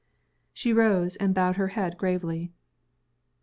[0.51, 2.51] She rose, and bowed her head gravely.